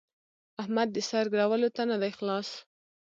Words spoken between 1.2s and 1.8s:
ګرولو